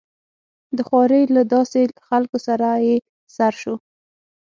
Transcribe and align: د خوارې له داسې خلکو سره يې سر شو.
د 0.77 0.79
خوارې 0.87 1.21
له 1.35 1.41
داسې 1.53 1.79
خلکو 2.07 2.37
سره 2.47 2.67
يې 2.85 2.95
سر 3.35 3.53
شو. 3.61 3.75